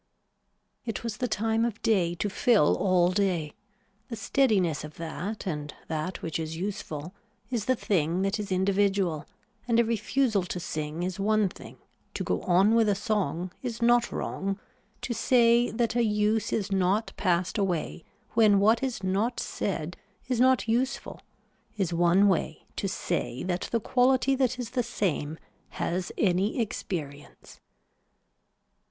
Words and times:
It 0.83 1.03
was 1.03 1.17
the 1.17 1.27
time 1.27 1.63
of 1.63 1.79
day 1.83 2.15
to 2.15 2.27
fill 2.27 2.75
all 2.75 3.11
day. 3.11 3.51
The 4.09 4.15
steadiness 4.15 4.83
of 4.83 4.95
that 4.95 5.45
and 5.45 5.75
that 5.89 6.23
which 6.23 6.39
is 6.39 6.57
useful 6.57 7.13
is 7.51 7.65
the 7.65 7.75
thing 7.75 8.23
that 8.23 8.39
is 8.39 8.51
individual 8.51 9.27
and 9.67 9.79
a 9.79 9.85
refusal 9.85 10.41
to 10.41 10.59
sing 10.59 11.03
is 11.03 11.19
one 11.19 11.49
thing, 11.49 11.77
to 12.15 12.23
go 12.23 12.41
on 12.41 12.73
with 12.73 12.89
a 12.89 12.95
song 12.95 13.51
is 13.61 13.79
not 13.79 14.11
wrong, 14.11 14.59
to 15.01 15.13
say 15.13 15.69
that 15.69 15.95
a 15.95 16.03
use 16.03 16.51
is 16.51 16.71
not 16.71 17.13
passed 17.15 17.59
away 17.59 18.03
when 18.31 18.59
what 18.59 18.81
is 18.81 19.03
not 19.03 19.39
said 19.39 19.97
is 20.27 20.39
not 20.39 20.67
useful 20.67 21.21
is 21.77 21.93
one 21.93 22.27
way 22.27 22.65
to 22.77 22.89
say 22.89 23.43
that 23.43 23.69
the 23.71 23.79
quality 23.79 24.33
that 24.33 24.57
is 24.57 24.71
the 24.71 24.81
same 24.81 25.37
has 25.77 26.11
any 26.17 26.59
experience. 26.59 27.59